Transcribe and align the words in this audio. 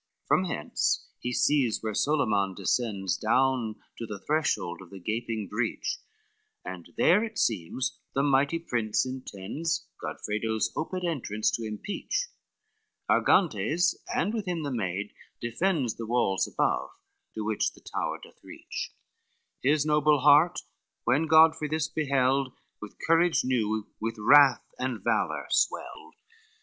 LII 0.23 0.27
From 0.29 0.45
hence 0.45 1.09
he 1.19 1.31
sees 1.31 1.83
where 1.83 1.93
Solyman 1.93 2.55
descends, 2.55 3.15
Down 3.19 3.75
to 3.99 4.07
the 4.07 4.17
threshold 4.17 4.81
of 4.81 4.89
the 4.89 4.99
gaping 4.99 5.47
breach, 5.47 5.99
And 6.65 6.91
there 6.97 7.23
it 7.23 7.37
seems 7.37 7.99
the 8.15 8.23
mighty 8.23 8.57
prince 8.57 9.05
intends 9.05 9.85
Godfredo's 10.01 10.71
hoped 10.75 11.03
entrance 11.03 11.51
to 11.51 11.67
impeach: 11.67 12.29
Argantes, 13.07 13.95
and 14.11 14.33
with 14.33 14.47
him 14.47 14.63
the 14.63 14.71
maid, 14.71 15.13
defends 15.39 15.93
The 15.97 16.07
walls 16.07 16.47
above, 16.47 16.89
to 17.35 17.45
which 17.45 17.73
the 17.73 17.81
tower 17.81 18.19
doth 18.23 18.43
reach, 18.43 18.95
His 19.61 19.85
noble 19.85 20.21
heart, 20.21 20.61
when 21.03 21.27
Godfrey 21.27 21.67
this 21.67 21.87
beheld, 21.87 22.53
With 22.81 22.97
courage 23.05 23.45
new 23.45 23.87
with 23.99 24.15
wrath 24.17 24.65
and 24.79 25.03
valor 25.03 25.45
swelled. 25.51 26.15